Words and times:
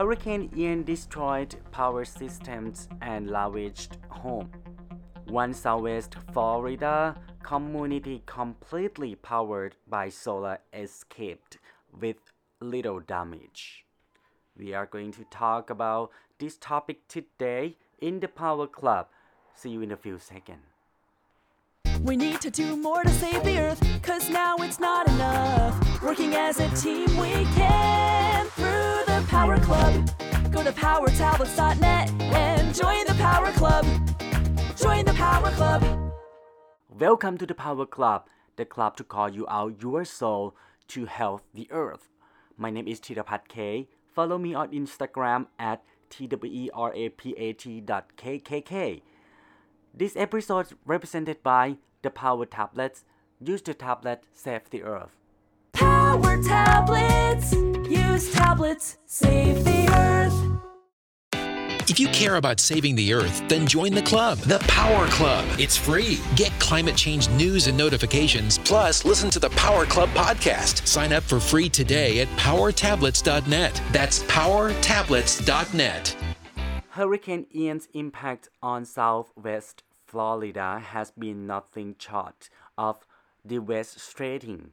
Hurricane 0.00 0.48
Ian 0.56 0.84
destroyed 0.84 1.56
power 1.72 2.04
systems 2.04 2.88
and 3.02 3.28
ravaged 3.28 3.98
home. 4.08 4.48
One 5.26 5.52
Southwest 5.52 6.14
Florida 6.32 7.16
community 7.42 8.22
completely 8.24 9.16
powered 9.16 9.74
by 9.88 10.08
solar 10.08 10.58
escaped 10.72 11.58
with 12.00 12.18
little 12.60 13.00
damage. 13.00 13.86
We 14.56 14.72
are 14.72 14.86
going 14.86 15.10
to 15.12 15.24
talk 15.24 15.68
about 15.68 16.10
this 16.38 16.56
topic 16.58 17.08
today 17.08 17.74
in 18.00 18.20
the 18.20 18.28
Power 18.28 18.68
Club. 18.68 19.08
See 19.56 19.70
you 19.70 19.80
in 19.80 19.90
a 19.90 19.96
few 19.96 20.20
seconds. 20.20 20.62
We 22.02 22.16
need 22.16 22.40
to 22.42 22.50
do 22.50 22.76
more 22.76 23.02
to 23.02 23.10
save 23.10 23.42
the 23.42 23.58
earth, 23.58 24.02
cause 24.02 24.30
now 24.30 24.58
it's 24.58 24.78
not 24.78 25.08
enough. 25.08 26.00
Working 26.00 26.34
as 26.34 26.60
a 26.60 26.68
team, 26.76 27.08
we 27.16 27.44
can 27.56 28.48
Power 29.38 29.58
Club. 29.60 29.94
Go 30.50 30.64
to 30.64 30.72
powertablets.net 30.72 32.10
and 32.20 32.74
join 32.74 33.06
the 33.06 33.14
Power 33.14 33.52
Club. 33.52 33.86
Join 34.76 35.04
the 35.04 35.12
Power 35.14 35.52
Club. 35.52 35.84
Welcome 36.98 37.38
to 37.38 37.46
the 37.46 37.54
Power 37.54 37.86
Club, 37.86 38.26
the 38.56 38.64
club 38.64 38.96
to 38.96 39.04
call 39.04 39.30
you 39.30 39.46
out 39.48 39.80
your 39.80 40.04
soul 40.04 40.56
to 40.88 41.04
help 41.04 41.42
the 41.54 41.68
earth. 41.70 42.08
My 42.56 42.70
name 42.70 42.88
is 42.88 42.98
Thirapat 42.98 43.46
K. 43.46 43.86
Follow 44.12 44.38
me 44.38 44.54
on 44.54 44.72
Instagram 44.72 45.46
at 45.56 45.84
twerapat.kkk. 46.10 47.12
This 49.94 50.16
episode 50.16 50.66
is 50.66 50.74
represented 50.84 51.44
by 51.44 51.76
the 52.02 52.10
Power 52.10 52.44
Tablets. 52.44 53.04
Use 53.40 53.62
the 53.62 53.74
tablet, 53.74 54.24
save 54.34 54.68
the 54.70 54.82
earth. 54.82 55.14
Power 55.74 56.42
tablets. 56.42 57.57
Use 59.22 59.64
tablets. 59.64 59.64
Save 59.64 59.64
the 59.64 59.88
earth. 59.94 60.34
If 61.90 61.98
you 61.98 62.08
care 62.08 62.36
about 62.36 62.60
saving 62.60 62.94
the 62.96 63.14
earth, 63.14 63.42
then 63.48 63.66
join 63.66 63.92
the 63.92 64.02
club, 64.02 64.38
the 64.38 64.58
Power 64.68 65.06
Club. 65.08 65.46
It's 65.58 65.76
free. 65.76 66.18
Get 66.36 66.52
climate 66.60 66.96
change 66.96 67.28
news 67.30 67.66
and 67.66 67.76
notifications, 67.78 68.58
plus 68.58 69.04
listen 69.04 69.30
to 69.30 69.38
the 69.38 69.50
Power 69.50 69.86
Club 69.86 70.10
podcast. 70.10 70.86
Sign 70.86 71.12
up 71.12 71.22
for 71.22 71.40
free 71.40 71.68
today 71.68 72.20
at 72.20 72.28
powertablets.net. 72.36 73.82
That's 73.92 74.22
powertablets.net. 74.24 76.16
Hurricane 76.90 77.46
Ian's 77.54 77.88
impact 77.94 78.48
on 78.62 78.84
southwest 78.84 79.82
Florida 80.06 80.78
has 80.78 81.10
been 81.12 81.46
nothing 81.46 81.94
short 81.98 82.50
of 82.76 83.04
devastating. 83.46 84.72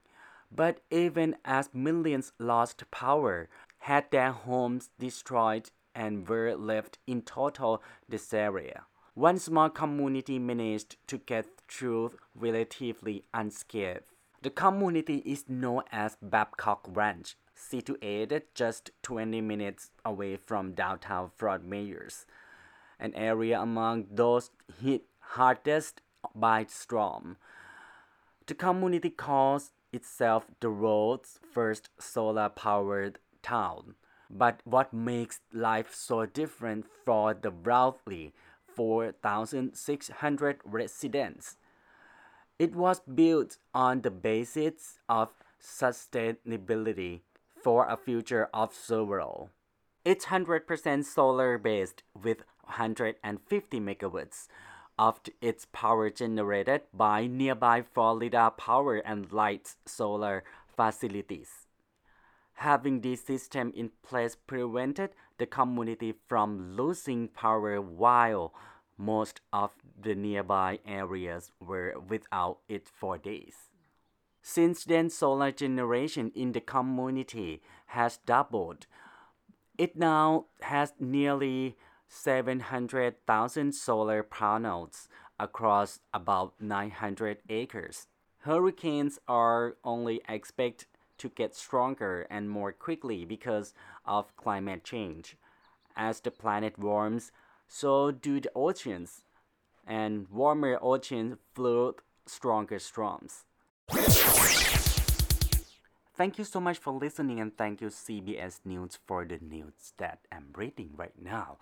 But 0.51 0.79
even 0.89 1.35
as 1.43 1.69
millions 1.73 2.31
lost 2.39 2.89
power, 2.89 3.49
had 3.85 4.09
their 4.09 4.31
homes 4.31 4.89
destroyed, 4.97 5.69
and 5.93 6.27
were 6.27 6.55
left 6.55 6.97
in 7.05 7.21
total 7.21 7.83
disarray, 8.09 8.73
one 9.13 9.37
small 9.37 9.69
community 9.69 10.39
managed 10.39 10.97
to 11.05 11.19
get 11.19 11.45
through 11.67 12.11
relatively 12.33 13.23
unscathed. 13.31 14.09
The 14.41 14.49
community 14.49 15.17
is 15.17 15.45
known 15.47 15.83
as 15.91 16.17
Babcock 16.19 16.87
Ranch, 16.87 17.35
situated 17.53 18.55
just 18.55 18.89
20 19.03 19.39
minutes 19.41 19.91
away 20.03 20.37
from 20.37 20.73
downtown 20.73 21.29
Fort 21.37 21.63
Myers, 21.63 22.25
an 22.99 23.13
area 23.13 23.61
among 23.61 24.07
those 24.09 24.49
hit 24.81 25.03
hardest 25.19 26.01
by 26.33 26.65
storm. 26.67 27.37
The 28.47 28.55
community 28.55 29.11
calls 29.11 29.73
itself 29.93 30.47
the 30.59 30.71
world's 30.71 31.39
first 31.53 31.89
solar 31.99 32.49
powered 32.49 33.19
town. 33.45 33.95
But 34.29 34.61
what 34.65 34.91
makes 34.91 35.39
life 35.53 35.93
so 35.93 36.25
different 36.25 36.85
for 37.05 37.33
the 37.35 37.51
roughly 37.51 38.33
4,600 38.65 40.61
residents? 40.65 41.57
It 42.57 42.75
was 42.75 43.01
built 43.01 43.57
on 43.73 44.01
the 44.01 44.11
basis 44.11 44.99
of 45.07 45.29
sustainability 45.61 47.21
for 47.61 47.87
a 47.87 47.97
future 47.97 48.49
of 48.53 48.73
solar. 48.73 49.49
It's 50.03 50.25
100% 50.25 51.05
solar 51.05 51.57
based 51.57 52.03
with 52.13 52.43
150 52.63 53.79
megawatts 53.79 54.47
of 54.97 55.19
its 55.41 55.67
power 55.71 56.09
generated 56.09 56.81
by 56.93 57.27
nearby 57.27 57.81
Florida 57.81 58.51
Power 58.55 58.97
and 58.97 59.31
Light 59.31 59.75
solar 59.85 60.43
facilities. 60.75 61.64
Having 62.55 63.01
this 63.01 63.23
system 63.23 63.71
in 63.75 63.91
place 64.01 64.35
prevented 64.35 65.11
the 65.37 65.45
community 65.45 66.13
from 66.27 66.75
losing 66.75 67.27
power 67.27 67.81
while 67.81 68.53
most 68.97 69.41
of 69.51 69.71
the 70.01 70.15
nearby 70.15 70.79
areas 70.85 71.51
were 71.59 71.93
without 72.07 72.59
it 72.69 72.87
for 72.87 73.17
days. 73.17 73.69
Since 74.41 74.85
then, 74.85 75.09
solar 75.09 75.51
generation 75.51 76.31
in 76.35 76.53
the 76.53 76.61
community 76.61 77.61
has 77.87 78.19
doubled. 78.25 78.85
It 79.77 79.97
now 79.97 80.45
has 80.61 80.93
nearly 80.99 81.75
700,000 82.07 83.73
solar 83.73 84.23
panels 84.23 85.09
across 85.39 85.99
about 86.13 86.53
900 86.61 87.39
acres. 87.49 88.07
Hurricanes 88.39 89.19
are 89.27 89.75
only 89.83 90.21
expected 90.29 90.87
to 91.17 91.29
get 91.29 91.55
stronger 91.55 92.27
and 92.29 92.49
more 92.49 92.71
quickly 92.71 93.25
because 93.25 93.73
of 94.05 94.35
climate 94.37 94.83
change. 94.83 95.37
As 95.95 96.19
the 96.19 96.31
planet 96.31 96.77
warms, 96.77 97.31
so 97.67 98.11
do 98.11 98.39
the 98.39 98.51
oceans, 98.55 99.21
and 99.87 100.27
warmer 100.29 100.77
oceans 100.81 101.37
flood 101.53 101.95
stronger 102.25 102.79
storms. 102.79 103.45
Thank 106.15 106.37
you 106.37 106.45
so 106.45 106.61
much 106.61 106.77
for 106.77 106.93
listening, 106.93 107.39
and 107.41 107.55
thank 107.57 107.81
you 107.81 107.89
CBS 107.89 108.59
News 108.63 108.97
for 109.05 109.25
the 109.25 109.37
news 109.41 109.91
that 109.97 110.19
I'm 110.31 110.47
reading 110.55 110.91
right 110.95 111.15
now. 111.21 111.57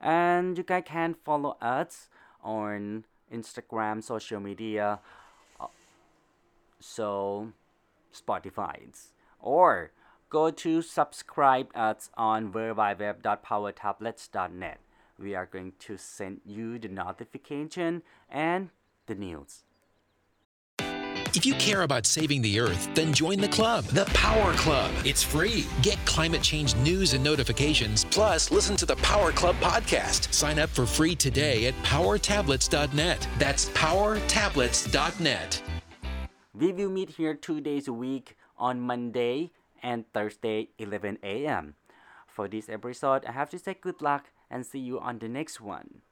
And 0.00 0.58
you 0.58 0.64
guys 0.64 0.82
can 0.86 1.14
follow 1.24 1.56
us 1.60 2.08
on 2.42 3.04
Instagram, 3.32 4.02
social 4.02 4.40
media, 4.40 4.98
uh, 5.60 5.66
so 6.80 7.52
Spotify, 8.12 8.76
or 9.40 9.92
go 10.30 10.50
to 10.50 10.82
subscribe 10.82 11.70
us 11.74 12.10
on 12.16 12.52
worldwideweb.powertablets.net. 12.52 14.78
We 15.18 15.34
are 15.34 15.46
going 15.46 15.72
to 15.80 15.98
send 15.98 16.40
you 16.44 16.78
the 16.78 16.88
notification 16.88 18.02
and 18.28 18.70
the 19.06 19.14
news. 19.14 19.64
If 21.34 21.46
you 21.46 21.54
care 21.54 21.80
about 21.82 22.04
saving 22.04 22.42
the 22.42 22.60
earth, 22.60 22.90
then 22.94 23.14
join 23.14 23.40
the 23.40 23.48
club, 23.48 23.84
the 23.84 24.04
Power 24.06 24.52
Club. 24.52 24.90
It's 25.02 25.22
free. 25.22 25.64
Get 25.80 25.96
climate 26.04 26.42
change 26.42 26.76
news 26.76 27.14
and 27.14 27.24
notifications, 27.24 28.04
plus 28.04 28.50
listen 28.50 28.76
to 28.76 28.84
the 28.84 28.96
Power 28.96 29.32
Club 29.32 29.56
podcast. 29.56 30.30
Sign 30.32 30.58
up 30.58 30.68
for 30.68 30.84
free 30.84 31.14
today 31.14 31.68
at 31.68 31.74
powertablets.net. 31.84 33.26
That's 33.38 33.70
powertablets.net. 33.70 35.62
We 36.54 36.72
will 36.72 36.90
meet 36.90 37.10
here 37.10 37.34
two 37.34 37.60
days 37.60 37.88
a 37.88 37.92
week 37.92 38.36
on 38.58 38.80
Monday 38.80 39.52
and 39.82 40.04
Thursday, 40.12 40.68
11 40.78 41.18
a.m. 41.22 41.74
For 42.26 42.46
this 42.46 42.68
episode, 42.68 43.24
I 43.24 43.32
have 43.32 43.48
to 43.50 43.58
say 43.58 43.74
good 43.80 44.02
luck 44.02 44.30
and 44.50 44.66
see 44.66 44.78
you 44.78 45.00
on 45.00 45.18
the 45.18 45.28
next 45.28 45.60
one. 45.60 46.02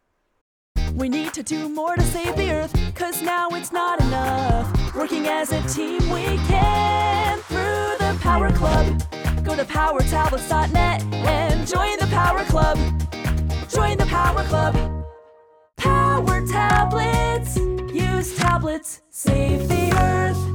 We 0.94 1.08
need 1.08 1.34
to 1.34 1.42
do 1.42 1.68
more 1.68 1.94
to 1.94 2.02
save 2.02 2.36
the 2.36 2.50
earth, 2.52 2.94
cause 2.94 3.22
now 3.22 3.48
it's 3.50 3.70
not 3.70 4.00
enough. 4.00 4.94
Working 4.94 5.26
as 5.26 5.52
a 5.52 5.62
team, 5.68 6.00
we 6.10 6.24
can 6.48 7.38
through 7.40 7.96
the 7.98 8.18
Power 8.20 8.50
Club. 8.50 9.02
Go 9.44 9.54
to 9.54 9.64
powertablets.net 9.64 11.02
and 11.12 11.66
join 11.68 11.98
the 11.98 12.06
Power 12.06 12.44
Club. 12.44 12.78
Join 13.68 13.98
the 13.98 14.06
Power 14.06 14.42
Club. 14.44 14.89
Save 19.10 19.68
the 19.68 19.92
earth. 19.98 20.49